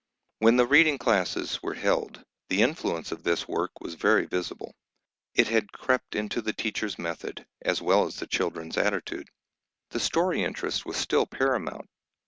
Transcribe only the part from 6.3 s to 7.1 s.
the teachers'